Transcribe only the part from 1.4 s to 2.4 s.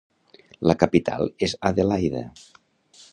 és Adelaida.